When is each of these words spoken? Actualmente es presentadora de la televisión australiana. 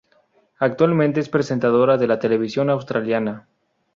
Actualmente 0.57 1.19
es 1.19 1.29
presentadora 1.29 1.95
de 1.95 2.07
la 2.07 2.17
televisión 2.17 2.71
australiana. 2.71 3.47